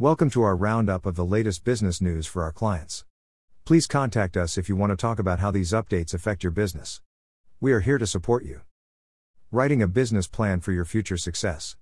Welcome 0.00 0.30
to 0.30 0.42
our 0.44 0.54
roundup 0.54 1.06
of 1.06 1.16
the 1.16 1.24
latest 1.24 1.64
business 1.64 2.00
news 2.00 2.24
for 2.24 2.44
our 2.44 2.52
clients. 2.52 3.04
Please 3.64 3.88
contact 3.88 4.36
us 4.36 4.56
if 4.56 4.68
you 4.68 4.76
want 4.76 4.90
to 4.90 4.96
talk 4.96 5.18
about 5.18 5.40
how 5.40 5.50
these 5.50 5.72
updates 5.72 6.14
affect 6.14 6.44
your 6.44 6.52
business. 6.52 7.00
We 7.60 7.72
are 7.72 7.80
here 7.80 7.98
to 7.98 8.06
support 8.06 8.44
you. 8.44 8.60
Writing 9.50 9.82
a 9.82 9.88
business 9.88 10.28
plan 10.28 10.60
for 10.60 10.70
your 10.70 10.84
future 10.84 11.16
success. 11.16 11.76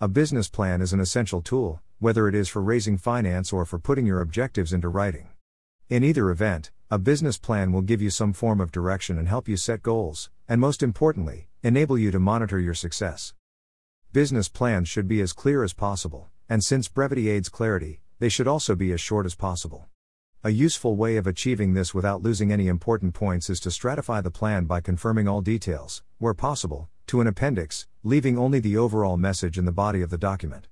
A 0.00 0.06
business 0.06 0.48
plan 0.48 0.80
is 0.80 0.92
an 0.92 1.00
essential 1.00 1.42
tool, 1.42 1.80
whether 1.98 2.28
it 2.28 2.36
is 2.36 2.48
for 2.48 2.62
raising 2.62 2.96
finance 2.96 3.52
or 3.52 3.64
for 3.64 3.80
putting 3.80 4.06
your 4.06 4.20
objectives 4.20 4.72
into 4.72 4.88
writing. 4.88 5.30
In 5.88 6.04
either 6.04 6.30
event, 6.30 6.70
a 6.92 6.98
business 7.00 7.38
plan 7.38 7.72
will 7.72 7.82
give 7.82 8.00
you 8.00 8.10
some 8.10 8.32
form 8.32 8.60
of 8.60 8.70
direction 8.70 9.18
and 9.18 9.26
help 9.26 9.48
you 9.48 9.56
set 9.56 9.82
goals, 9.82 10.30
and 10.48 10.60
most 10.60 10.80
importantly, 10.80 11.48
enable 11.64 11.98
you 11.98 12.12
to 12.12 12.20
monitor 12.20 12.60
your 12.60 12.74
success. 12.74 13.34
Business 14.12 14.48
plans 14.48 14.88
should 14.88 15.08
be 15.08 15.20
as 15.20 15.32
clear 15.32 15.64
as 15.64 15.72
possible, 15.72 16.28
and 16.48 16.62
since 16.62 16.88
brevity 16.88 17.28
aids 17.28 17.48
clarity, 17.48 18.00
they 18.18 18.28
should 18.28 18.48
also 18.48 18.74
be 18.74 18.92
as 18.92 19.00
short 19.00 19.26
as 19.26 19.34
possible. 19.34 19.86
A 20.44 20.50
useful 20.50 20.96
way 20.96 21.16
of 21.16 21.26
achieving 21.26 21.74
this 21.74 21.94
without 21.94 22.22
losing 22.22 22.50
any 22.50 22.66
important 22.66 23.14
points 23.14 23.48
is 23.48 23.60
to 23.60 23.68
stratify 23.68 24.22
the 24.22 24.30
plan 24.30 24.64
by 24.64 24.80
confirming 24.80 25.28
all 25.28 25.40
details, 25.40 26.02
where 26.18 26.34
possible, 26.34 26.88
to 27.06 27.20
an 27.20 27.26
appendix, 27.26 27.86
leaving 28.02 28.38
only 28.38 28.58
the 28.58 28.76
overall 28.76 29.16
message 29.16 29.56
in 29.56 29.64
the 29.64 29.72
body 29.72 30.02
of 30.02 30.10
the 30.10 30.18
document. 30.18 30.66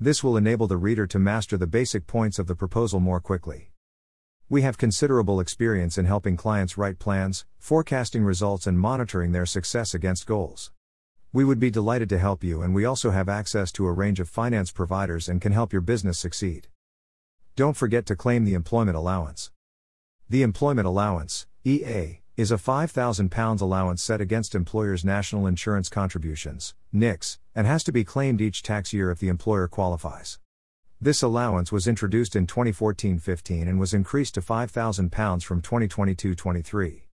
This 0.00 0.24
will 0.24 0.36
enable 0.36 0.66
the 0.66 0.76
reader 0.76 1.06
to 1.06 1.18
master 1.18 1.56
the 1.56 1.66
basic 1.66 2.06
points 2.06 2.38
of 2.38 2.46
the 2.46 2.56
proposal 2.56 3.00
more 3.00 3.20
quickly. 3.20 3.70
We 4.48 4.62
have 4.62 4.76
considerable 4.76 5.40
experience 5.40 5.96
in 5.96 6.06
helping 6.06 6.36
clients 6.36 6.76
write 6.76 6.98
plans, 6.98 7.46
forecasting 7.58 8.24
results, 8.24 8.66
and 8.66 8.78
monitoring 8.78 9.32
their 9.32 9.46
success 9.46 9.94
against 9.94 10.26
goals. 10.26 10.72
We 11.34 11.44
would 11.44 11.58
be 11.58 11.70
delighted 11.70 12.10
to 12.10 12.18
help 12.18 12.44
you, 12.44 12.60
and 12.60 12.74
we 12.74 12.84
also 12.84 13.10
have 13.10 13.26
access 13.26 13.72
to 13.72 13.86
a 13.86 13.92
range 13.92 14.20
of 14.20 14.28
finance 14.28 14.70
providers 14.70 15.30
and 15.30 15.40
can 15.40 15.52
help 15.52 15.72
your 15.72 15.80
business 15.80 16.18
succeed. 16.18 16.68
Don't 17.56 17.74
forget 17.74 18.04
to 18.06 18.16
claim 18.16 18.44
the 18.44 18.52
employment 18.52 18.98
allowance. 18.98 19.50
The 20.28 20.42
employment 20.42 20.86
allowance, 20.86 21.46
EA, 21.64 22.20
is 22.36 22.52
a 22.52 22.56
£5,000 22.56 23.60
allowance 23.62 24.02
set 24.02 24.20
against 24.20 24.54
employers' 24.54 25.06
national 25.06 25.46
insurance 25.46 25.88
contributions, 25.88 26.74
NICs, 26.92 27.38
and 27.54 27.66
has 27.66 27.82
to 27.84 27.92
be 27.92 28.04
claimed 28.04 28.42
each 28.42 28.62
tax 28.62 28.92
year 28.92 29.10
if 29.10 29.18
the 29.18 29.28
employer 29.28 29.68
qualifies. 29.68 30.38
This 31.00 31.22
allowance 31.22 31.72
was 31.72 31.88
introduced 31.88 32.36
in 32.36 32.46
2014 32.46 33.18
15 33.18 33.68
and 33.68 33.80
was 33.80 33.94
increased 33.94 34.34
to 34.34 34.42
£5,000 34.42 35.42
from 35.42 35.62
2022 35.62 36.34
23. 36.34 37.08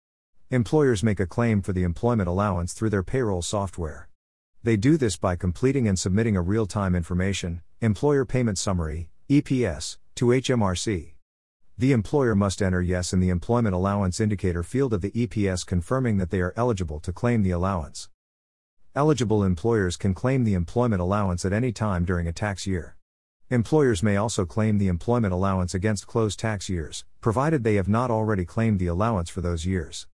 Employers 0.52 1.02
make 1.02 1.20
a 1.20 1.26
claim 1.26 1.60
for 1.64 1.74
the 1.74 1.82
employment 1.82 2.30
allowance 2.30 2.74
through 2.74 2.92
their 2.92 3.02
payroll 3.02 3.42
software. 3.42 4.10
They 4.62 4.78
do 4.78 4.96
this 4.96 5.18
by 5.18 5.36
completing 5.36 5.88
and 5.88 5.98
submitting 5.98 6.38
a 6.38 6.42
real 6.42 6.68
time 6.68 6.94
information, 6.94 7.64
Employer 7.82 8.26
Payment 8.26 8.60
Summary, 8.60 9.10
EPS, 9.28 9.98
to 10.14 10.26
HMRC. 10.28 11.14
The 11.80 11.92
employer 11.92 12.36
must 12.36 12.62
enter 12.62 12.80
yes 12.80 13.12
in 13.12 13.22
the 13.22 13.30
Employment 13.30 13.74
Allowance 13.74 14.20
Indicator 14.20 14.62
field 14.62 14.94
of 14.94 15.02
the 15.02 15.10
EPS 15.10 15.66
confirming 15.66 16.18
that 16.18 16.30
they 16.30 16.42
are 16.42 16.54
eligible 16.56 17.00
to 17.00 17.12
claim 17.12 17.42
the 17.42 17.50
allowance. 17.50 18.10
Eligible 18.96 19.44
employers 19.44 19.98
can 19.98 20.14
claim 20.14 20.44
the 20.44 20.54
employment 20.54 21.02
allowance 21.02 21.44
at 21.44 21.54
any 21.54 21.72
time 21.72 22.06
during 22.06 22.28
a 22.28 22.32
tax 22.32 22.68
year. 22.68 22.98
Employers 23.50 24.04
may 24.04 24.16
also 24.16 24.46
claim 24.46 24.78
the 24.78 24.90
employment 24.90 25.34
allowance 25.34 25.74
against 25.74 26.06
closed 26.06 26.38
tax 26.38 26.70
years, 26.70 27.04
provided 27.20 27.64
they 27.64 27.76
have 27.76 27.88
not 27.88 28.12
already 28.12 28.46
claimed 28.46 28.78
the 28.78 28.86
allowance 28.86 29.32
for 29.32 29.42
those 29.42 29.66
years. 29.66 30.06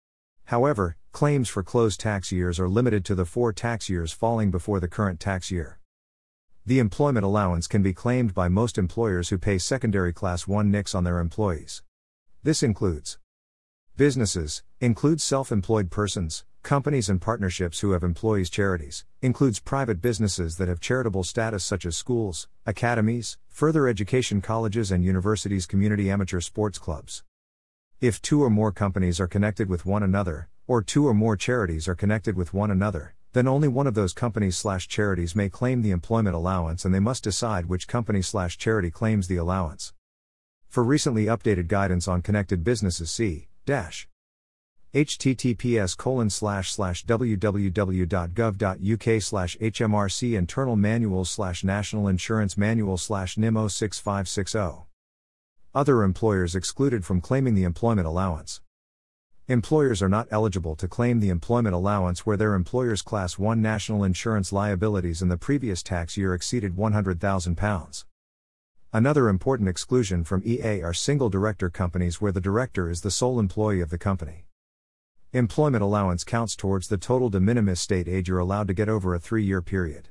However, 0.52 0.98
claims 1.14 1.48
for 1.48 1.64
closed 1.64 2.02
tax 2.02 2.30
years 2.30 2.60
are 2.60 2.68
limited 2.68 3.06
to 3.06 3.16
the 3.16 3.24
four 3.24 3.54
tax 3.54 3.88
years 3.88 4.12
falling 4.12 4.52
before 4.52 4.82
the 4.82 4.90
current 4.90 5.18
tax 5.18 5.50
year. 5.50 5.80
The 6.66 6.80
employment 6.80 7.24
allowance 7.24 7.68
can 7.68 7.82
be 7.82 7.94
claimed 7.94 8.34
by 8.34 8.50
most 8.50 8.78
employers 8.78 9.30
who 9.30 9.38
pay 9.38 9.58
secondary 9.58 10.12
class 10.12 10.50
1 10.50 10.70
NICs 10.70 10.94
on 10.94 11.06
their 11.06 11.20
employees. 11.20 11.84
This 12.44 12.64
includes 12.64 13.18
businesses, 13.96 14.62
includes 14.82 15.24
self-employed 15.24 15.90
persons, 15.90 16.44
companies 16.64 17.08
and 17.08 17.22
partnerships 17.22 17.80
who 17.80 17.92
have 17.92 18.04
employees 18.04 18.50
charities, 18.50 19.06
includes 19.22 19.61
private 19.61 20.02
businesses 20.02 20.58
that 20.58 20.67
have 20.67 20.82
charitable 20.82 21.23
status 21.23 21.64
such 21.64 21.86
as 21.86 21.95
schools, 21.95 22.50
academies, 22.66 23.38
further 23.48 23.88
education 23.88 24.42
colleges 24.42 24.92
and 24.92 25.06
universities 25.06 25.66
community 25.66 26.11
amateur 26.11 26.42
sports 26.42 26.78
clubs. 26.78 27.23
If 28.02 28.20
two 28.20 28.44
or 28.44 28.50
more 28.50 28.72
companies 28.72 29.20
are 29.20 29.28
connected 29.28 29.70
with 29.70 29.86
one 29.86 30.02
another, 30.02 30.50
or 30.66 30.82
two 30.82 31.08
or 31.08 31.14
more 31.14 31.38
charities 31.38 31.88
are 31.88 31.94
connected 31.94 32.36
with 32.36 32.52
one 32.52 32.72
another, 32.72 33.14
then 33.34 33.48
only 33.48 33.67
one 33.67 33.86
of 33.86 33.94
those 33.94 34.12
companies 34.12 34.58
slash 34.58 34.88
charities 34.88 35.36
may 35.36 35.50
claim 35.50 35.84
the 35.84 35.92
employment 35.92 36.36
allowance 36.36 36.84
and 36.84 36.95
they 36.95 37.00
must 37.00 37.23
decide 37.23 37.67
which 37.67 37.88
company 37.88 38.23
slash 38.23 38.58
charity 38.58 38.90
claims 38.90 39.28
the 39.28 39.36
allowance. 39.36 39.94
For 40.67 40.84
recently 40.84 41.26
updated 41.26 41.67
guidance 41.67 42.08
on 42.08 42.23
connected 42.23 42.64
businesses 42.64 43.11
see, 43.11 43.50
dash 43.67 44.08
https 44.95 45.95
colon 45.95 46.32
slash 46.32 46.72
slash 46.72 47.06
www.gov.uk 47.06 47.61
slash 49.22 49.58
hmrc 49.60 50.38
internal 50.38 50.76
manuals 50.76 51.30
slash 51.30 51.64
national 51.64 52.08
insurance 52.08 52.58
manual 52.58 52.98
slash 52.98 53.38
nim 53.38 53.54
06560 53.70 54.91
other 55.73 56.04
employers 56.04 56.54
excluded 56.54 57.05
from 57.05 57.21
claiming 57.21 57.55
the 57.55 57.64
employment 57.64 58.05
allowance. 58.05 58.59
Employers 59.48 60.02
are 60.02 60.09
not 60.09 60.27
eligible 60.30 60.76
to 60.76 60.87
claim 60.87 61.21
the 61.21 61.30
employment 61.30 61.73
allowance 61.73 62.26
where 62.26 62.36
their 62.36 62.55
employer's 62.55 63.02
Class 63.02 63.39
1 63.39 63.61
national 63.61 64.04
insurance 64.04 64.52
liabilities 64.52 65.21
in 65.21 65.30
the 65.30 65.37
previous 65.37 65.81
tax 65.81 66.17
year 66.17 66.33
exceeded 66.33 66.76
£100,000. 66.76 68.05
Another 68.92 69.30
important 69.30 69.70
exclusion 69.70 70.26
from 70.26 70.43
EA 70.45 70.81
are 70.81 70.93
single 70.93 71.30
director 71.30 71.70
companies 71.70 72.20
where 72.20 72.33
the 72.33 72.42
director 72.42 72.89
is 72.89 72.99
the 72.99 73.11
sole 73.11 73.39
employee 73.39 73.80
of 73.80 73.89
the 73.89 73.98
company. 73.98 74.48
Employment 75.31 75.81
allowance 75.81 76.26
counts 76.26 76.58
towards 76.58 76.89
the 76.89 76.98
total 76.98 77.30
de 77.30 77.39
minimis 77.39 77.80
state 77.80 78.10
aid 78.10 78.27
you're 78.27 78.39
allowed 78.39 78.67
to 78.67 78.73
get 78.73 78.89
over 78.89 79.15
a 79.15 79.20
three 79.20 79.45
year 79.45 79.61
period. 79.61 80.10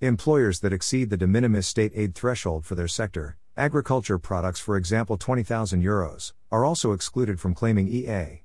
Employers 0.00 0.58
that 0.60 0.72
exceed 0.72 1.10
the 1.10 1.16
de 1.16 1.28
minimis 1.28 1.68
state 1.68 1.92
aid 1.94 2.16
threshold 2.16 2.66
for 2.66 2.74
their 2.74 2.88
sector, 2.88 3.36
Agriculture 3.58 4.18
products, 4.18 4.60
for 4.60 4.76
example 4.76 5.16
20,000 5.16 5.82
euros, 5.82 6.34
are 6.52 6.62
also 6.62 6.92
excluded 6.92 7.40
from 7.40 7.54
claiming 7.54 7.88
EA. 7.88 8.42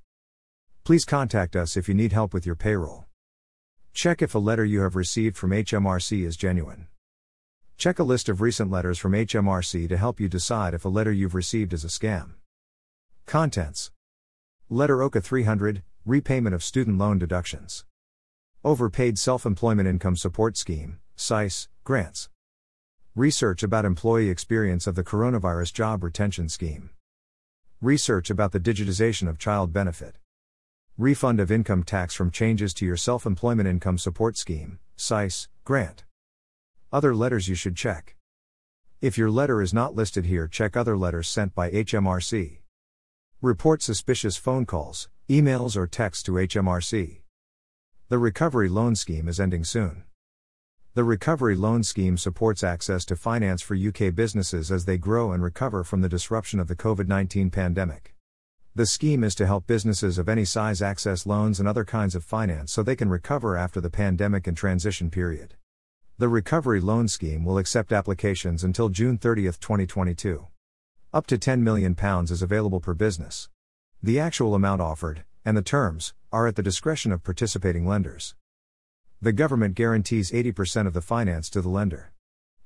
Please 0.86 1.04
contact 1.04 1.54
us 1.54 1.76
if 1.76 1.90
you 1.90 1.94
need 1.94 2.14
help 2.14 2.34
with 2.34 2.46
your 2.46 2.56
payroll. 2.56 3.08
Check 3.94 4.22
if 4.22 4.34
a 4.34 4.40
letter 4.40 4.64
you 4.64 4.80
have 4.84 4.96
received 4.96 5.36
from 5.36 5.52
HMRC 5.52 6.26
is 6.26 6.38
genuine. 6.38 6.88
Check 7.78 8.00
a 8.00 8.04
list 8.04 8.30
of 8.30 8.40
recent 8.40 8.72
letters 8.72 8.98
from 8.98 9.12
HMRC 9.12 9.90
to 9.90 9.98
help 9.98 10.22
you 10.22 10.30
decide 10.30 10.74
if 10.74 10.86
a 10.86 10.90
letter 10.90 11.12
you've 11.12 11.36
received 11.36 11.74
is 11.74 11.84
a 11.84 11.90
scam. 11.90 12.36
Contents 13.26 13.92
Letter 14.70 15.04
OCA 15.04 15.20
300 15.20 15.84
Repayment 16.06 16.56
of 16.56 16.64
Student 16.64 16.98
Loan 16.98 17.20
Deductions. 17.20 17.84
Overpaid 18.64 19.20
Self 19.20 19.46
Employment 19.46 19.90
Income 19.90 20.16
Support 20.16 20.56
Scheme, 20.56 21.00
SEIS, 21.18 21.68
Grants. 21.84 22.31
Research 23.16 23.62
about 23.62 23.84
employee 23.84 24.30
experience 24.30 24.88
of 24.88 24.96
the 24.96 25.04
Coronavirus 25.04 25.74
Job 25.74 26.02
Retention 26.02 26.48
Scheme. 26.48 26.92
Research 27.82 28.30
about 28.30 28.54
the 28.54 28.60
digitization 28.60 29.28
of 29.28 29.38
child 29.38 29.74
benefit. 29.74 30.16
Refund 30.98 31.42
of 31.42 31.52
income 31.52 31.84
tax 31.84 32.16
from 32.16 32.32
changes 32.32 32.74
to 32.76 32.86
your 32.86 32.96
self 32.96 33.26
employment 33.26 33.68
income 33.68 33.98
support 33.98 34.38
scheme, 34.38 34.80
SEIS, 34.96 35.50
grant. 35.66 36.06
Other 36.94 37.14
letters 37.14 37.50
you 37.50 37.56
should 37.56 37.76
check. 37.76 38.16
If 39.02 39.18
your 39.18 39.30
letter 39.30 39.62
is 39.62 39.74
not 39.74 39.94
listed 39.94 40.24
here, 40.24 40.48
check 40.48 40.78
other 40.78 40.96
letters 40.96 41.28
sent 41.28 41.54
by 41.54 41.70
HMRC. 41.70 42.60
Report 43.42 43.82
suspicious 43.82 44.38
phone 44.38 44.66
calls, 44.66 45.10
emails, 45.30 45.76
or 45.76 45.86
texts 45.86 46.24
to 46.24 46.32
HMRC. 46.32 47.24
The 48.08 48.18
Recovery 48.18 48.70
Loan 48.70 48.96
Scheme 48.96 49.28
is 49.28 49.38
ending 49.38 49.66
soon. 49.66 50.06
The 50.94 51.06
Recovery 51.06 51.56
Loan 51.56 51.84
Scheme 51.84 52.18
supports 52.18 52.66
access 52.66 53.06
to 53.06 53.16
finance 53.16 53.62
for 53.62 53.78
UK 53.78 54.14
businesses 54.14 54.74
as 54.74 54.84
they 54.84 54.98
grow 54.98 55.32
and 55.32 55.42
recover 55.42 55.86
from 55.86 56.02
the 56.02 56.10
disruption 56.10 56.60
of 56.60 56.68
the 56.68 56.76
COVID 56.76 57.08
19 57.08 57.50
pandemic. 57.50 58.14
The 58.76 58.86
scheme 58.86 59.24
is 59.24 59.34
to 59.36 59.48
help 59.48 59.66
businesses 59.66 60.18
of 60.18 60.28
any 60.28 60.44
size 60.44 60.82
access 60.82 61.26
loans 61.26 61.62
and 61.62 61.70
other 61.70 61.86
kinds 61.86 62.14
of 62.14 62.26
finance 62.26 62.74
so 62.74 62.84
they 62.84 62.98
can 62.98 63.08
recover 63.08 63.56
after 63.56 63.80
the 63.80 63.90
pandemic 63.90 64.48
and 64.48 64.58
transition 64.58 65.10
period. 65.10 65.56
The 66.18 66.28
Recovery 66.28 66.82
Loan 66.82 67.08
Scheme 67.08 67.46
will 67.46 67.58
accept 67.58 67.94
applications 67.94 68.62
until 68.62 68.90
June 68.90 69.18
30, 69.18 69.44
2022. 69.44 70.48
Up 71.14 71.26
to 71.28 71.38
£10 71.38 71.62
million 71.62 71.96
is 72.24 72.42
available 72.42 72.82
per 72.82 72.94
business. 72.94 73.48
The 74.04 74.20
actual 74.20 74.56
amount 74.56 74.82
offered, 74.82 75.24
and 75.46 75.56
the 75.56 75.62
terms, 75.62 76.14
are 76.34 76.48
at 76.48 76.58
the 76.58 76.62
discretion 76.62 77.14
of 77.14 77.24
participating 77.24 77.88
lenders. 77.88 78.36
The 79.24 79.32
government 79.32 79.76
guarantees 79.76 80.32
80% 80.32 80.88
of 80.88 80.94
the 80.94 81.02
finance 81.02 81.48
to 81.52 81.62
the 81.62 81.70
lender. 81.70 82.12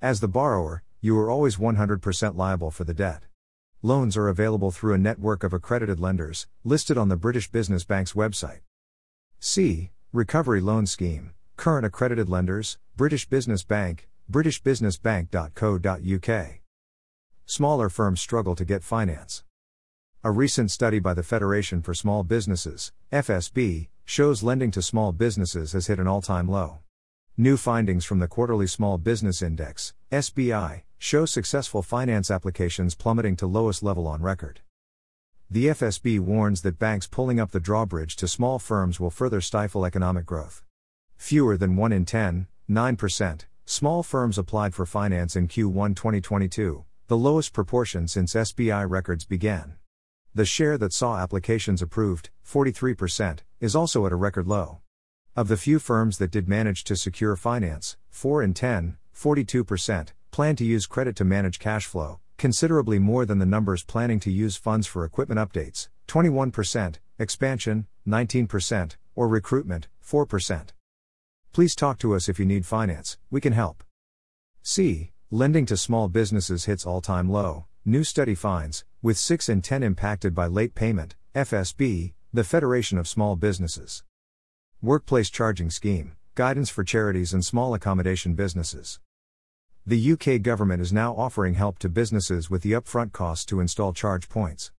As 0.01 0.21
the 0.21 0.29
borrower, 0.29 0.83
you 1.01 1.19
are 1.19 1.29
always 1.29 1.57
100% 1.57 2.37
liable 2.37 2.71
for 2.71 2.85
the 2.85 2.93
debt. 2.93 3.23
Loans 3.81 4.15
are 4.15 4.29
available 4.29 4.71
through 4.71 4.93
a 4.93 4.97
network 4.97 5.43
of 5.43 5.51
accredited 5.51 5.99
lenders, 5.99 6.47
listed 6.63 6.97
on 6.97 7.09
the 7.09 7.17
British 7.17 7.51
Business 7.51 7.83
Bank's 7.83 8.13
website. 8.13 8.61
C. 9.37 9.91
Recovery 10.13 10.61
Loan 10.61 10.85
Scheme, 10.85 11.33
Current 11.57 11.85
Accredited 11.85 12.29
Lenders, 12.29 12.77
British 12.95 13.27
Business 13.27 13.63
Bank, 13.63 14.07
britishbusinessbank.co.uk. 14.31 16.59
smaller 17.45 17.89
firms 17.89 18.21
struggle 18.21 18.55
to 18.55 18.63
get 18.63 18.81
finance. 18.81 19.43
A 20.25 20.31
recent 20.31 20.71
study 20.71 20.97
by 20.97 21.13
the 21.13 21.21
Federation 21.21 21.83
for 21.83 21.93
Small 21.93 22.23
Businesses, 22.23 22.91
FSB, 23.13 23.89
shows 24.05 24.41
lending 24.41 24.71
to 24.71 24.81
small 24.81 25.11
businesses 25.11 25.73
has 25.73 25.85
hit 25.85 25.99
an 25.99 26.07
all 26.07 26.19
time 26.19 26.49
low. 26.49 26.79
New 27.37 27.57
findings 27.57 28.05
from 28.05 28.17
the 28.17 28.27
Quarterly 28.27 28.65
Small 28.65 28.97
Business 28.97 29.43
Index, 29.43 29.93
SBI, 30.11 30.81
show 30.97 31.27
successful 31.27 31.83
finance 31.83 32.31
applications 32.31 32.95
plummeting 32.95 33.35
to 33.35 33.45
lowest 33.45 33.83
level 33.83 34.07
on 34.07 34.23
record. 34.23 34.61
The 35.47 35.67
FSB 35.67 36.19
warns 36.19 36.63
that 36.63 36.79
banks 36.79 37.05
pulling 37.05 37.39
up 37.39 37.51
the 37.51 37.59
drawbridge 37.59 38.15
to 38.15 38.27
small 38.27 38.57
firms 38.57 38.99
will 38.99 39.11
further 39.11 39.41
stifle 39.41 39.85
economic 39.85 40.25
growth. 40.25 40.63
Fewer 41.17 41.55
than 41.55 41.75
1 41.75 41.91
in 41.91 42.03
10, 42.03 42.47
9%, 42.67 43.41
small 43.65 44.01
firms 44.01 44.39
applied 44.39 44.73
for 44.73 44.87
finance 44.87 45.35
in 45.35 45.47
Q1 45.47 45.95
2022, 45.95 46.83
the 47.05 47.15
lowest 47.15 47.53
proportion 47.53 48.07
since 48.07 48.33
SBI 48.33 48.89
records 48.89 49.23
began. 49.23 49.75
The 50.35 50.43
share 50.43 50.77
that 50.79 50.91
saw 50.91 51.15
applications 51.15 51.81
approved, 51.81 52.29
43%, 52.45 53.39
is 53.61 53.73
also 53.73 54.05
at 54.05 54.11
a 54.11 54.17
record 54.17 54.47
low. 54.47 54.81
Of 55.33 55.47
the 55.47 55.55
few 55.55 55.79
firms 55.79 56.17
that 56.17 56.29
did 56.29 56.49
manage 56.49 56.83
to 56.85 56.97
secure 56.97 57.37
finance, 57.37 57.95
4 58.09 58.43
in 58.43 58.53
10, 58.53 58.97
42%, 59.15 60.09
plan 60.31 60.57
to 60.57 60.65
use 60.65 60.87
credit 60.87 61.15
to 61.15 61.23
manage 61.23 61.57
cash 61.57 61.85
flow, 61.85 62.19
considerably 62.37 62.99
more 62.99 63.25
than 63.25 63.39
the 63.39 63.45
numbers 63.45 63.85
planning 63.85 64.19
to 64.19 64.29
use 64.29 64.57
funds 64.57 64.85
for 64.85 65.05
equipment 65.05 65.39
updates, 65.39 65.87
21%, 66.09 66.95
expansion, 67.17 67.87
19%, 68.05 68.97
or 69.15 69.29
recruitment, 69.29 69.87
4%. 70.05 70.71
Please 71.53 71.75
talk 71.75 71.97
to 71.99 72.13
us 72.13 72.27
if 72.27 72.39
you 72.39 72.45
need 72.45 72.65
finance, 72.65 73.17
we 73.31 73.39
can 73.39 73.53
help. 73.53 73.85
C. 74.61 75.13
Lending 75.31 75.65
to 75.67 75.77
small 75.77 76.09
businesses 76.09 76.65
hits 76.65 76.85
all 76.85 76.99
time 76.99 77.29
low, 77.29 77.67
new 77.87 78.03
study 78.03 78.33
finds, 78.33 78.83
with 79.03 79.15
6 79.15 79.47
in 79.47 79.61
10 79.61 79.83
impacted 79.83 80.33
by 80.33 80.47
late 80.47 80.73
payment, 80.73 81.15
FSB, 81.35 82.13
the 82.33 82.43
Federation 82.43 82.97
of 82.97 83.07
Small 83.07 83.35
Businesses. 83.35 84.03
Workplace 84.81 85.29
Charging 85.29 85.69
Scheme 85.69 86.13
Guidance 86.33 86.69
for 86.69 86.83
Charities 86.83 87.31
and 87.31 87.45
Small 87.45 87.75
Accommodation 87.75 88.33
Businesses. 88.33 88.99
The 89.85 90.13
UK 90.13 90.41
government 90.41 90.81
is 90.81 90.91
now 90.91 91.13
offering 91.13 91.53
help 91.53 91.77
to 91.79 91.87
businesses 91.87 92.49
with 92.49 92.63
the 92.63 92.71
upfront 92.71 93.11
costs 93.11 93.45
to 93.45 93.59
install 93.59 93.93
charge 93.93 94.29
points. 94.29 94.71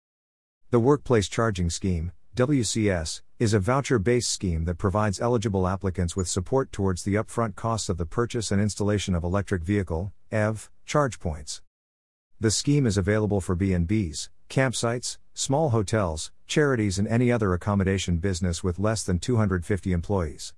The 0.71 0.81
Workplace 0.81 1.29
Charging 1.29 1.71
Scheme, 1.71 2.11
WCS, 2.35 3.23
is 3.39 3.55
a 3.55 3.61
voucher 3.61 4.01
based 4.01 4.31
scheme 4.31 4.65
that 4.65 4.79
provides 4.79 5.21
eligible 5.21 5.69
applicants 5.69 6.17
with 6.17 6.27
support 6.27 6.73
towards 6.73 7.05
the 7.05 7.15
upfront 7.15 7.55
costs 7.55 7.89
of 7.89 7.99
the 7.99 8.05
purchase 8.05 8.51
and 8.51 8.61
installation 8.61 9.15
of 9.15 9.23
electric 9.23 9.63
vehicle, 9.63 10.13
EV, 10.33 10.69
charge 10.85 11.21
points. 11.21 11.63
The 12.39 12.51
scheme 12.51 12.87
is 12.87 12.99
available 12.99 13.41
for 13.41 13.55
B&Bs, 13.55 14.29
campsites, 14.51 15.17
small 15.33 15.71
hotels, 15.71 16.31
charities, 16.47 16.99
and 16.99 17.09
any 17.09 17.33
other 17.33 17.55
accommodation 17.55 18.19
business 18.19 18.63
with 18.63 18.79
less 18.79 19.03
than 19.03 19.19
250 19.19 19.91
employees. 19.93 20.53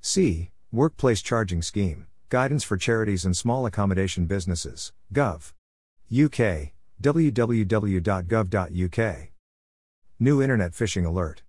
C. 0.00 0.50
Workplace 0.72 1.22
Charging 1.22 1.62
Scheme 1.62 2.08
Guidance 2.28 2.64
for 2.64 2.76
Charities 2.76 3.24
and 3.24 3.36
Small 3.36 3.66
Accommodation 3.66 4.26
Businesses, 4.26 4.92
Gov. 5.12 5.52
UK, 6.12 6.72
www.gov.uk. 7.00 8.08
New 10.18 10.42
Internet 10.42 10.72
Phishing 10.72 11.06
Alert. 11.06 11.42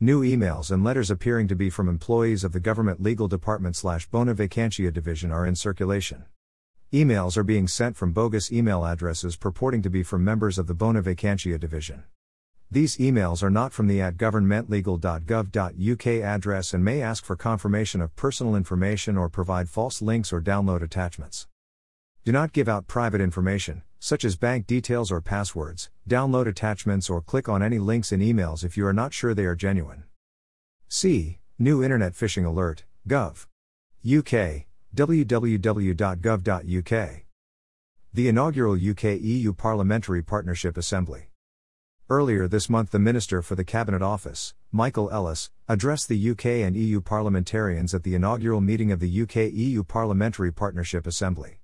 New 0.00 0.22
emails 0.22 0.70
and 0.70 0.84
letters 0.84 1.10
appearing 1.10 1.48
to 1.48 1.56
be 1.56 1.70
from 1.70 1.88
employees 1.88 2.44
of 2.44 2.52
the 2.52 2.60
Government 2.60 3.02
Legal 3.02 3.26
Department 3.26 3.74
slash 3.74 4.06
Bona 4.08 4.34
Vacantia 4.34 4.92
Division 4.92 5.32
are 5.32 5.46
in 5.46 5.54
circulation. 5.54 6.26
Emails 6.92 7.36
are 7.36 7.42
being 7.42 7.66
sent 7.66 7.96
from 7.96 8.12
bogus 8.12 8.52
email 8.52 8.84
addresses 8.84 9.34
purporting 9.36 9.82
to 9.82 9.90
be 9.90 10.04
from 10.04 10.22
members 10.22 10.56
of 10.56 10.68
the 10.68 10.74
Bona 10.74 11.02
Vacantia 11.02 11.58
Division. 11.58 12.04
These 12.70 12.98
emails 12.98 13.42
are 13.42 13.50
not 13.50 13.72
from 13.72 13.88
the 13.88 14.00
at 14.00 14.16
governmentlegal.gov.uk 14.16 16.06
address 16.06 16.72
and 16.72 16.84
may 16.84 17.02
ask 17.02 17.24
for 17.24 17.34
confirmation 17.34 18.00
of 18.00 18.14
personal 18.14 18.54
information 18.54 19.16
or 19.16 19.28
provide 19.28 19.68
false 19.68 20.00
links 20.00 20.32
or 20.32 20.40
download 20.40 20.80
attachments. 20.80 21.48
Do 22.24 22.30
not 22.30 22.52
give 22.52 22.68
out 22.68 22.86
private 22.86 23.20
information, 23.20 23.82
such 23.98 24.24
as 24.24 24.36
bank 24.36 24.68
details 24.68 25.10
or 25.10 25.20
passwords, 25.20 25.90
download 26.08 26.46
attachments, 26.46 27.10
or 27.10 27.20
click 27.20 27.48
on 27.48 27.64
any 27.64 27.80
links 27.80 28.12
in 28.12 28.20
emails 28.20 28.62
if 28.64 28.76
you 28.76 28.86
are 28.86 28.92
not 28.92 29.12
sure 29.12 29.34
they 29.34 29.44
are 29.44 29.56
genuine. 29.56 30.04
C. 30.86 31.40
New 31.58 31.82
Internet 31.82 32.12
Phishing 32.12 32.46
Alert, 32.46 32.84
Gov. 33.08 33.46
UK, 34.08 34.66
www.gov.uk. 34.96 36.92
The 38.14 38.28
inaugural 38.28 38.74
UK 38.74 39.04
EU 39.20 39.52
Parliamentary 39.52 40.22
Partnership 40.22 40.78
Assembly. 40.78 41.28
Earlier 42.08 42.48
this 42.48 42.70
month, 42.70 42.92
the 42.92 42.98
Minister 42.98 43.42
for 43.42 43.56
the 43.56 43.64
Cabinet 43.64 44.00
Office, 44.00 44.54
Michael 44.72 45.10
Ellis, 45.10 45.50
addressed 45.68 46.08
the 46.08 46.30
UK 46.30 46.46
and 46.46 46.74
EU 46.76 47.00
parliamentarians 47.00 47.92
at 47.92 48.04
the 48.04 48.14
inaugural 48.14 48.60
meeting 48.60 48.90
of 48.90 49.00
the 49.00 49.22
UK 49.22 49.52
EU 49.52 49.84
Parliamentary 49.84 50.50
Partnership 50.52 51.06
Assembly. 51.06 51.60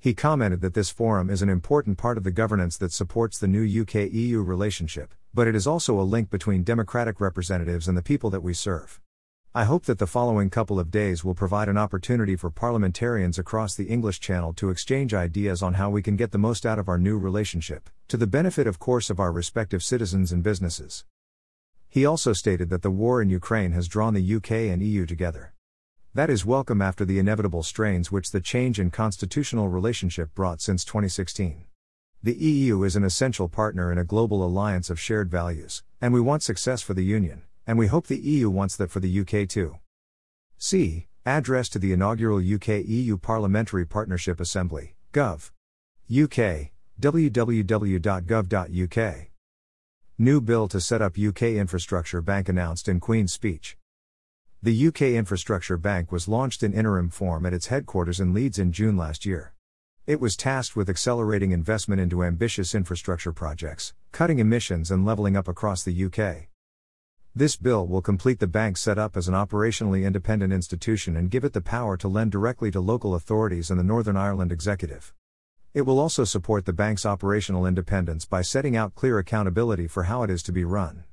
He 0.00 0.14
commented 0.14 0.60
that 0.62 0.74
this 0.74 0.90
forum 0.90 1.30
is 1.30 1.42
an 1.42 1.48
important 1.48 1.96
part 1.96 2.18
of 2.18 2.24
the 2.24 2.30
governance 2.30 2.76
that 2.78 2.92
supports 2.92 3.38
the 3.38 3.46
new 3.46 3.82
UK 3.82 4.10
EU 4.10 4.42
relationship, 4.42 5.14
but 5.32 5.46
it 5.46 5.54
is 5.54 5.66
also 5.66 6.00
a 6.00 6.02
link 6.02 6.30
between 6.30 6.64
democratic 6.64 7.20
representatives 7.20 7.86
and 7.86 7.96
the 7.96 8.02
people 8.02 8.30
that 8.30 8.42
we 8.42 8.54
serve. 8.54 9.00
I 9.54 9.64
hope 9.64 9.86
that 9.86 9.98
the 9.98 10.06
following 10.06 10.50
couple 10.50 10.78
of 10.78 10.90
days 10.90 11.24
will 11.24 11.34
provide 11.34 11.70
an 11.70 11.78
opportunity 11.78 12.36
for 12.36 12.50
parliamentarians 12.50 13.38
across 13.38 13.74
the 13.74 13.86
English 13.86 14.20
Channel 14.20 14.52
to 14.52 14.68
exchange 14.68 15.14
ideas 15.14 15.62
on 15.62 15.74
how 15.74 15.88
we 15.88 16.02
can 16.02 16.16
get 16.16 16.32
the 16.32 16.38
most 16.38 16.66
out 16.66 16.78
of 16.78 16.86
our 16.86 16.98
new 16.98 17.16
relationship, 17.16 17.88
to 18.08 18.18
the 18.18 18.26
benefit, 18.26 18.66
of 18.66 18.78
course, 18.78 19.08
of 19.08 19.18
our 19.18 19.32
respective 19.32 19.82
citizens 19.82 20.32
and 20.32 20.42
businesses. 20.42 21.06
He 21.88 22.04
also 22.04 22.34
stated 22.34 22.68
that 22.68 22.82
the 22.82 22.90
war 22.90 23.22
in 23.22 23.30
Ukraine 23.30 23.72
has 23.72 23.88
drawn 23.88 24.12
the 24.12 24.34
UK 24.36 24.50
and 24.70 24.82
EU 24.82 25.06
together. 25.06 25.54
That 26.12 26.28
is 26.28 26.44
welcome 26.44 26.82
after 26.82 27.06
the 27.06 27.18
inevitable 27.18 27.62
strains 27.62 28.12
which 28.12 28.32
the 28.32 28.42
change 28.42 28.78
in 28.78 28.90
constitutional 28.90 29.70
relationship 29.70 30.34
brought 30.34 30.60
since 30.60 30.84
2016. 30.84 31.64
The 32.22 32.34
EU 32.34 32.82
is 32.82 32.96
an 32.96 33.04
essential 33.04 33.48
partner 33.48 33.90
in 33.90 33.96
a 33.96 34.04
global 34.04 34.44
alliance 34.44 34.90
of 34.90 35.00
shared 35.00 35.30
values, 35.30 35.82
and 36.02 36.12
we 36.12 36.20
want 36.20 36.42
success 36.42 36.82
for 36.82 36.92
the 36.92 37.04
Union 37.04 37.44
and 37.68 37.78
we 37.78 37.86
hope 37.86 38.06
the 38.06 38.18
EU 38.18 38.48
wants 38.48 38.76
that 38.76 38.90
for 38.90 38.98
the 38.98 39.20
UK 39.20 39.46
too. 39.46 39.76
C. 40.56 41.06
Address 41.26 41.68
to 41.68 41.78
the 41.78 41.92
inaugural 41.92 42.38
UK 42.38 42.82
EU 42.86 43.18
Parliamentary 43.18 43.86
Partnership 43.86 44.40
Assembly, 44.40 44.96
Gov. 45.12 45.50
UK, 46.10 46.72
www.gov.uk. 46.98 47.66
New 50.16 50.40
bill 50.40 50.66
to 50.66 50.80
set 50.80 51.02
up 51.02 51.18
UK 51.18 51.42
Infrastructure 51.42 52.22
Bank 52.22 52.48
announced 52.48 52.88
in 52.88 53.00
Queen's 53.00 53.34
speech. 53.34 53.76
The 54.62 54.88
UK 54.88 55.02
Infrastructure 55.02 55.76
Bank 55.76 56.10
was 56.10 56.26
launched 56.26 56.62
in 56.62 56.72
interim 56.72 57.10
form 57.10 57.44
at 57.44 57.52
its 57.52 57.66
headquarters 57.66 58.18
in 58.18 58.32
Leeds 58.32 58.58
in 58.58 58.72
June 58.72 58.96
last 58.96 59.26
year. 59.26 59.52
It 60.06 60.22
was 60.22 60.36
tasked 60.36 60.74
with 60.74 60.88
accelerating 60.88 61.52
investment 61.52 62.00
into 62.00 62.24
ambitious 62.24 62.74
infrastructure 62.74 63.32
projects, 63.32 63.92
cutting 64.10 64.38
emissions, 64.38 64.90
and 64.90 65.04
levelling 65.04 65.36
up 65.36 65.46
across 65.46 65.82
the 65.82 66.04
UK. 66.06 66.48
This 67.38 67.54
bill 67.54 67.86
will 67.86 68.02
complete 68.02 68.40
the 68.40 68.48
bank 68.48 68.76
set 68.76 68.98
up 68.98 69.16
as 69.16 69.28
an 69.28 69.34
operationally 69.34 70.04
independent 70.04 70.52
institution 70.52 71.16
and 71.16 71.30
give 71.30 71.44
it 71.44 71.52
the 71.52 71.60
power 71.60 71.96
to 71.96 72.08
lend 72.08 72.32
directly 72.32 72.72
to 72.72 72.80
local 72.80 73.14
authorities 73.14 73.70
and 73.70 73.78
the 73.78 73.84
Northern 73.84 74.16
Ireland 74.16 74.50
Executive. 74.50 75.14
It 75.72 75.82
will 75.82 76.00
also 76.00 76.24
support 76.24 76.64
the 76.64 76.72
bank's 76.72 77.06
operational 77.06 77.64
independence 77.64 78.24
by 78.24 78.42
setting 78.42 78.76
out 78.76 78.96
clear 78.96 79.20
accountability 79.20 79.86
for 79.86 80.02
how 80.02 80.24
it 80.24 80.30
is 80.30 80.42
to 80.42 80.52
be 80.52 80.64
run. 80.64 81.04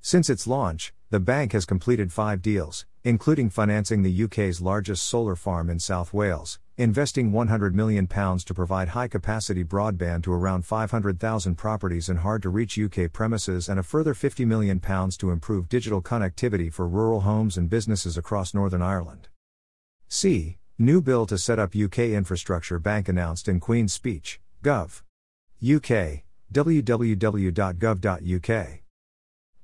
Since 0.00 0.30
its 0.30 0.46
launch, 0.46 0.94
the 1.10 1.18
bank 1.18 1.50
has 1.50 1.64
completed 1.64 2.12
five 2.12 2.42
deals, 2.42 2.86
including 3.04 3.48
financing 3.48 4.02
the 4.02 4.24
UK's 4.24 4.60
largest 4.60 5.06
solar 5.06 5.34
farm 5.34 5.70
in 5.70 5.78
South 5.78 6.12
Wales, 6.12 6.58
investing 6.76 7.32
£100 7.32 7.72
million 7.72 8.06
to 8.06 8.54
provide 8.54 8.88
high 8.88 9.08
capacity 9.08 9.64
broadband 9.64 10.22
to 10.22 10.32
around 10.32 10.66
500,000 10.66 11.54
properties 11.54 12.08
in 12.08 12.16
hard 12.18 12.42
to 12.42 12.48
reach 12.48 12.78
UK 12.78 13.12
premises, 13.12 13.68
and 13.68 13.78
a 13.78 13.82
further 13.82 14.12
£50 14.14 14.46
million 14.46 14.80
to 14.80 15.30
improve 15.30 15.68
digital 15.68 16.02
connectivity 16.02 16.72
for 16.72 16.86
rural 16.86 17.20
homes 17.20 17.56
and 17.56 17.70
businesses 17.70 18.16
across 18.18 18.52
Northern 18.52 18.82
Ireland. 18.82 19.28
C. 20.08 20.58
New 20.78 21.00
bill 21.02 21.26
to 21.26 21.36
set 21.38 21.58
up 21.58 21.76
UK 21.76 21.98
Infrastructure 21.98 22.78
Bank 22.78 23.08
announced 23.08 23.48
in 23.48 23.60
Queen's 23.60 23.92
Speech, 23.92 24.40
Gov. 24.62 25.02
UK, 25.62 26.24
www.gov.uk. 26.52 27.60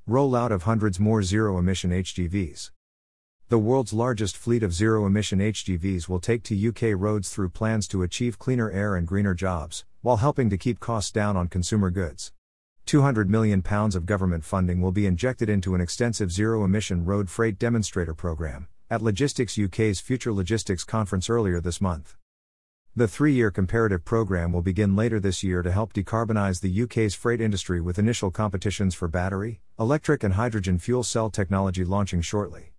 Rollout 0.08 0.50
of 0.52 0.62
hundreds 0.62 1.00
more 1.00 1.22
zero 1.22 1.58
emission 1.58 1.90
HGVs. 1.90 2.70
The 3.48 3.60
world's 3.60 3.92
largest 3.92 4.36
fleet 4.36 4.64
of 4.64 4.74
zero 4.74 5.06
emission 5.06 5.38
HGVs 5.38 6.08
will 6.08 6.18
take 6.18 6.42
to 6.44 6.68
UK 6.68 7.00
roads 7.00 7.28
through 7.28 7.50
plans 7.50 7.86
to 7.86 8.02
achieve 8.02 8.40
cleaner 8.40 8.72
air 8.72 8.96
and 8.96 9.06
greener 9.06 9.34
jobs, 9.34 9.84
while 10.02 10.16
helping 10.16 10.50
to 10.50 10.58
keep 10.58 10.80
costs 10.80 11.12
down 11.12 11.36
on 11.36 11.46
consumer 11.46 11.90
goods. 11.90 12.32
£200 12.88 13.28
million 13.28 13.62
of 13.64 14.04
government 14.04 14.44
funding 14.44 14.80
will 14.80 14.90
be 14.90 15.06
injected 15.06 15.48
into 15.48 15.76
an 15.76 15.80
extensive 15.80 16.32
zero 16.32 16.64
emission 16.64 17.04
road 17.04 17.30
freight 17.30 17.56
demonstrator 17.56 18.14
program, 18.14 18.66
at 18.90 19.00
Logistics 19.00 19.56
UK's 19.56 20.00
Future 20.00 20.32
Logistics 20.32 20.82
Conference 20.82 21.30
earlier 21.30 21.60
this 21.60 21.80
month. 21.80 22.16
The 22.96 23.06
three 23.06 23.32
year 23.32 23.52
comparative 23.52 24.04
programme 24.04 24.52
will 24.52 24.60
begin 24.60 24.96
later 24.96 25.20
this 25.20 25.44
year 25.44 25.62
to 25.62 25.70
help 25.70 25.92
decarbonise 25.92 26.62
the 26.62 26.82
UK's 26.82 27.14
freight 27.14 27.40
industry 27.40 27.80
with 27.80 27.96
initial 27.96 28.32
competitions 28.32 28.96
for 28.96 29.06
battery, 29.06 29.60
electric, 29.78 30.24
and 30.24 30.34
hydrogen 30.34 30.80
fuel 30.80 31.04
cell 31.04 31.30
technology 31.30 31.84
launching 31.84 32.20
shortly. 32.20 32.72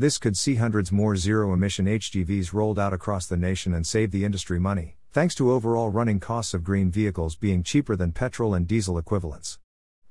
This 0.00 0.16
could 0.16 0.34
see 0.34 0.54
hundreds 0.54 0.90
more 0.90 1.14
zero 1.14 1.52
emission 1.52 1.84
HGVs 1.84 2.54
rolled 2.54 2.78
out 2.78 2.94
across 2.94 3.26
the 3.26 3.36
nation 3.36 3.74
and 3.74 3.86
save 3.86 4.12
the 4.12 4.24
industry 4.24 4.58
money, 4.58 4.96
thanks 5.12 5.34
to 5.34 5.52
overall 5.52 5.90
running 5.90 6.18
costs 6.18 6.54
of 6.54 6.64
green 6.64 6.90
vehicles 6.90 7.36
being 7.36 7.62
cheaper 7.62 7.96
than 7.96 8.12
petrol 8.12 8.54
and 8.54 8.66
diesel 8.66 8.96
equivalents. 8.96 9.58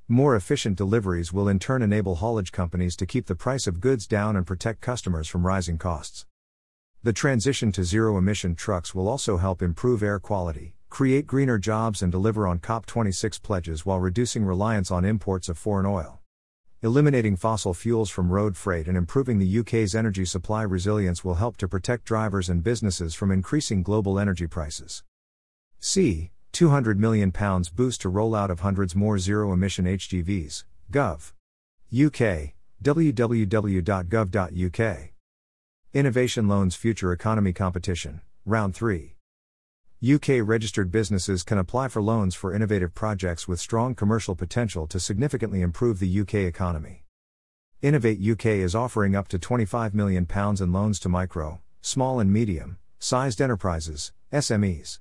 More 0.08 0.36
efficient 0.36 0.78
deliveries 0.78 1.34
will 1.34 1.50
in 1.50 1.58
turn 1.58 1.82
enable 1.82 2.18
haulage 2.18 2.52
companies 2.52 2.96
to 2.98 3.08
keep 3.08 3.26
the 3.26 3.34
price 3.34 3.66
of 3.66 3.80
goods 3.80 4.06
down 4.06 4.36
and 4.36 4.46
protect 4.46 4.80
customers 4.80 5.28
from 5.28 5.48
rising 5.48 5.80
costs. 5.80 6.28
The 7.02 7.12
transition 7.12 7.72
to 7.72 7.84
zero 7.84 8.16
emission 8.16 8.54
trucks 8.54 8.94
will 8.94 9.08
also 9.08 9.38
help 9.38 9.64
improve 9.64 10.04
air 10.04 10.20
quality, 10.20 10.76
create 10.92 11.26
greener 11.26 11.58
jobs, 11.58 12.04
and 12.04 12.12
deliver 12.12 12.46
on 12.46 12.60
COP26 12.60 13.42
pledges 13.42 13.88
while 13.88 14.00
reducing 14.00 14.46
reliance 14.46 14.92
on 14.92 15.04
imports 15.04 15.50
of 15.50 15.58
foreign 15.58 15.88
oil 15.88 16.19
eliminating 16.82 17.36
fossil 17.36 17.74
fuels 17.74 18.10
from 18.10 18.32
road 18.32 18.56
freight 18.56 18.88
and 18.88 18.96
improving 18.96 19.38
the 19.38 19.60
UK's 19.60 19.94
energy 19.94 20.24
supply 20.24 20.64
resilience 20.64 21.26
will 21.26 21.36
help 21.36 21.58
to 21.58 21.68
protect 21.68 22.06
drivers 22.06 22.48
and 22.48 22.64
businesses 22.64 23.14
from 23.14 23.32
increasing 23.32 23.84
global 23.84 24.18
energy 24.18 24.48
prices. 24.48 25.04
C. 25.80 26.32
£200 26.54 26.98
million 26.98 27.32
boost 27.76 28.02
to 28.02 28.10
rollout 28.10 28.50
of 28.50 28.62
hundreds 28.62 28.96
more 28.96 29.20
zero 29.20 29.52
emission 29.52 29.86
HGVs, 29.86 30.64
Gov. 30.92 31.34
UK, 31.94 32.54
www.gov.uk. 32.82 33.90
Innovation 35.94 36.48
Loans 36.48 36.76
Future 36.76 37.12
Economy 37.12 37.52
Competition, 37.52 38.22
Round 38.46 38.76
3. 38.76 39.16
UK 40.02 40.40
registered 40.42 40.94
businesses 40.94 41.44
can 41.44 41.58
apply 41.58 41.90
for 41.90 42.02
loans 42.02 42.34
for 42.34 42.54
innovative 42.54 42.96
projects 42.96 43.50
with 43.50 43.60
strong 43.60 43.94
commercial 43.94 44.34
potential 44.34 44.88
to 44.88 44.98
significantly 44.98 45.62
improve 45.62 46.00
the 46.00 46.22
UK 46.22 46.36
economy. 46.36 47.04
Innovate 47.82 48.26
UK 48.26 48.46
is 48.46 48.74
offering 48.74 49.14
up 49.14 49.28
to 49.28 49.38
£25 49.38 49.94
million 49.94 50.26
in 50.62 50.72
loans 50.72 51.02
to 51.02 51.10
micro, 51.10 51.60
small, 51.82 52.22
and 52.22 52.32
medium 52.32 52.78
sized 52.98 53.42
enterprises, 53.42 54.14
SMEs. 54.32 55.00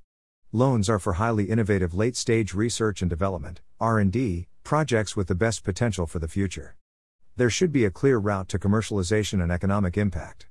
Loans 0.51 0.89
are 0.89 0.99
for 0.99 1.13
highly 1.13 1.45
innovative 1.45 1.95
late-stage 1.95 2.53
research 2.53 3.01
and 3.01 3.09
development, 3.09 3.61
R&D, 3.79 4.49
projects 4.65 5.15
with 5.15 5.29
the 5.29 5.35
best 5.37 5.63
potential 5.63 6.09
for 6.09 6.19
the 6.19 6.27
future. 6.27 6.75
There 7.37 7.51
should 7.51 7.71
be 7.71 7.85
a 7.85 7.91
clear 7.93 8.19
route 8.19 8.49
to 8.49 8.59
commercialization 8.59 9.41
and 9.41 9.53
economic 9.53 9.97
impact. 9.97 10.48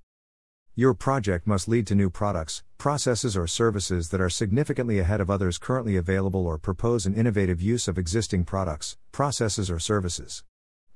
Your 0.80 0.94
project 0.94 1.48
must 1.48 1.68
lead 1.68 1.88
to 1.88 1.96
new 1.96 2.12
products, 2.12 2.62
processes, 2.78 3.36
or 3.36 3.48
services 3.48 4.10
that 4.10 4.22
are 4.22 4.30
significantly 4.30 5.00
ahead 5.00 5.20
of 5.20 5.32
others 5.32 5.58
currently 5.58 5.96
available 5.96 6.46
or 6.46 6.60
propose 6.60 7.08
an 7.08 7.16
innovative 7.16 7.60
use 7.60 7.88
of 7.88 7.98
existing 7.98 8.44
products, 8.44 8.96
processes, 9.12 9.72
or 9.72 9.80
services. 9.80 10.44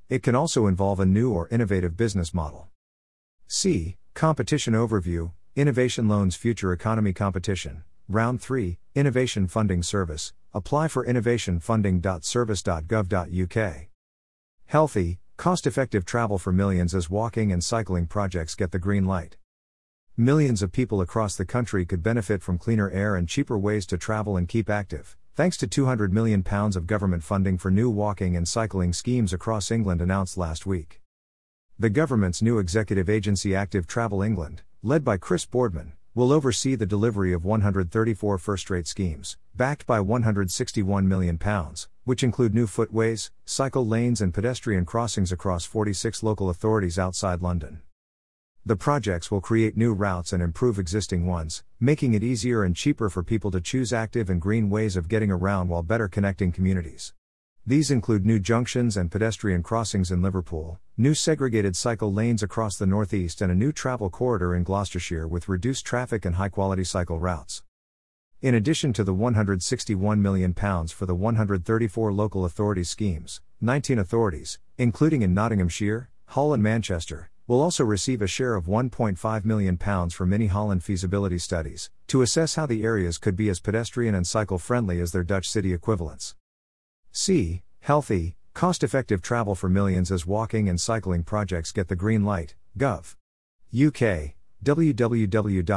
It 0.08 0.22
can 0.22 0.36
also 0.36 0.68
involve 0.68 1.00
a 1.00 1.04
new 1.04 1.32
or 1.32 1.48
innovative 1.48 1.96
business 1.96 2.32
model. 2.32 2.68
C. 3.48 3.96
Competition 4.14 4.74
Overview 4.74 5.32
Innovation 5.56 6.06
Loans 6.06 6.36
Future 6.36 6.72
Economy 6.72 7.12
Competition. 7.12 7.82
Round 8.08 8.40
3 8.40 8.78
Innovation 8.94 9.48
Funding 9.48 9.82
Service. 9.82 10.32
Apply 10.54 10.86
for 10.86 11.04
innovationfunding.service.gov.uk. 11.04 13.74
Healthy, 14.66 15.18
cost 15.36 15.66
effective 15.66 16.04
travel 16.04 16.38
for 16.38 16.52
millions 16.52 16.94
as 16.94 17.10
walking 17.10 17.50
and 17.50 17.64
cycling 17.64 18.06
projects 18.06 18.54
get 18.54 18.70
the 18.70 18.78
green 18.78 19.06
light. 19.06 19.38
Millions 20.18 20.60
of 20.60 20.72
people 20.72 21.00
across 21.00 21.36
the 21.36 21.44
country 21.46 21.86
could 21.86 22.02
benefit 22.02 22.42
from 22.42 22.58
cleaner 22.58 22.90
air 22.90 23.16
and 23.16 23.26
cheaper 23.26 23.58
ways 23.58 23.86
to 23.86 23.96
travel 23.96 24.36
and 24.36 24.46
keep 24.46 24.68
active, 24.68 25.16
thanks 25.34 25.56
to 25.56 25.66
£200 25.66 26.10
million 26.10 26.44
of 26.46 26.86
government 26.86 27.22
funding 27.22 27.56
for 27.56 27.70
new 27.70 27.88
walking 27.88 28.36
and 28.36 28.46
cycling 28.46 28.92
schemes 28.92 29.32
across 29.32 29.70
England 29.70 30.02
announced 30.02 30.36
last 30.36 30.66
week. 30.66 31.00
The 31.78 31.88
government's 31.88 32.42
new 32.42 32.58
executive 32.58 33.08
agency 33.08 33.54
Active 33.56 33.86
Travel 33.86 34.20
England, 34.20 34.60
led 34.82 35.02
by 35.02 35.16
Chris 35.16 35.46
Boardman, 35.46 35.94
will 36.14 36.30
oversee 36.30 36.74
the 36.74 36.84
delivery 36.84 37.32
of 37.32 37.46
134 37.46 38.36
first 38.36 38.68
rate 38.68 38.86
schemes, 38.86 39.38
backed 39.54 39.86
by 39.86 39.98
£161 39.98 41.06
million, 41.06 41.38
which 42.04 42.22
include 42.22 42.54
new 42.54 42.66
footways, 42.66 43.30
cycle 43.46 43.86
lanes, 43.86 44.20
and 44.20 44.34
pedestrian 44.34 44.84
crossings 44.84 45.32
across 45.32 45.64
46 45.64 46.22
local 46.22 46.50
authorities 46.50 46.98
outside 46.98 47.40
London. 47.40 47.80
The 48.64 48.76
projects 48.76 49.28
will 49.28 49.40
create 49.40 49.76
new 49.76 49.92
routes 49.92 50.32
and 50.32 50.40
improve 50.40 50.78
existing 50.78 51.26
ones, 51.26 51.64
making 51.80 52.14
it 52.14 52.22
easier 52.22 52.62
and 52.62 52.76
cheaper 52.76 53.10
for 53.10 53.24
people 53.24 53.50
to 53.50 53.60
choose 53.60 53.92
active 53.92 54.30
and 54.30 54.40
green 54.40 54.70
ways 54.70 54.94
of 54.96 55.08
getting 55.08 55.32
around 55.32 55.68
while 55.68 55.82
better 55.82 56.06
connecting 56.06 56.52
communities. 56.52 57.12
These 57.66 57.90
include 57.90 58.24
new 58.24 58.38
junctions 58.38 58.96
and 58.96 59.10
pedestrian 59.10 59.64
crossings 59.64 60.12
in 60.12 60.22
Liverpool, 60.22 60.78
new 60.96 61.12
segregated 61.12 61.74
cycle 61.74 62.12
lanes 62.12 62.40
across 62.40 62.76
the 62.76 62.86
northeast, 62.86 63.42
and 63.42 63.50
a 63.50 63.56
new 63.56 63.72
travel 63.72 64.10
corridor 64.10 64.54
in 64.54 64.62
Gloucestershire 64.62 65.26
with 65.26 65.48
reduced 65.48 65.84
traffic 65.84 66.24
and 66.24 66.36
high 66.36 66.48
quality 66.48 66.84
cycle 66.84 67.18
routes. 67.18 67.64
In 68.42 68.54
addition 68.54 68.92
to 68.92 69.02
the 69.02 69.12
£161 69.12 70.20
million 70.20 70.54
for 70.54 71.06
the 71.06 71.16
134 71.16 72.12
local 72.12 72.44
authority 72.44 72.84
schemes, 72.84 73.40
19 73.60 73.98
authorities, 73.98 74.60
including 74.78 75.22
in 75.22 75.34
Nottinghamshire, 75.34 76.10
Hull, 76.26 76.54
and 76.54 76.62
Manchester, 76.62 77.31
will 77.52 77.60
also 77.60 77.84
receive 77.84 78.22
a 78.22 78.26
share 78.26 78.54
of 78.54 78.64
£1.5 78.64 79.44
million 79.44 79.76
for 80.08 80.24
Mini 80.24 80.46
Holland 80.46 80.82
feasibility 80.82 81.36
studies, 81.36 81.90
to 82.06 82.22
assess 82.22 82.54
how 82.54 82.64
the 82.64 82.82
areas 82.82 83.18
could 83.18 83.36
be 83.36 83.50
as 83.50 83.60
pedestrian 83.60 84.14
and 84.14 84.26
cycle 84.26 84.56
friendly 84.56 85.00
as 85.00 85.12
their 85.12 85.22
Dutch 85.22 85.50
city 85.50 85.74
equivalents. 85.74 86.34
C. 87.10 87.60
Healthy, 87.80 88.36
cost 88.54 88.82
effective 88.82 89.20
travel 89.20 89.54
for 89.54 89.68
millions 89.68 90.10
as 90.10 90.26
walking 90.26 90.66
and 90.66 90.80
cycling 90.80 91.24
projects 91.24 91.72
get 91.72 91.88
the 91.88 91.94
green 91.94 92.24
light, 92.24 92.54
Gov. 92.78 93.16
UK, 93.70 94.32
www.gov.uk. 94.64 95.72